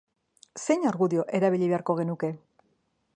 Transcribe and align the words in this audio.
Zein 0.61 0.87
argudio 0.91 1.27
erabili 1.41 1.71
beharko 1.73 1.99
genuke? 2.03 2.33